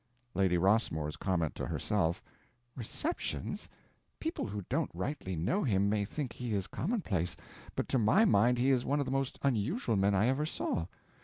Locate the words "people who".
4.19-4.63